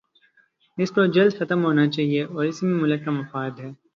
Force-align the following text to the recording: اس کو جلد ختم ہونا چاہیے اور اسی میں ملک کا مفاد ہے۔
اس 0.77 0.91
کو 0.91 1.05
جلد 1.05 1.33
ختم 1.39 1.63
ہونا 1.63 1.87
چاہیے 1.87 2.23
اور 2.23 2.45
اسی 2.45 2.65
میں 2.65 2.81
ملک 2.81 3.05
کا 3.05 3.11
مفاد 3.11 3.51
ہے۔ 3.59 3.69